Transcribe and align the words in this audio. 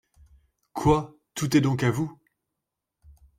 Quoi! 0.73 1.15
tout 1.35 1.55
est 1.55 1.61
donc 1.61 1.83
à 1.83 1.91
vous! 1.91 2.17